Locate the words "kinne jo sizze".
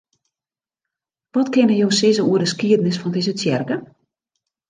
1.53-2.23